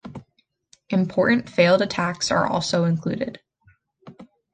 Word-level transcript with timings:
Important 0.89 1.47
failed 1.47 1.83
attacks 1.83 2.31
are 2.31 2.47
also 2.47 2.85
included. 2.85 3.39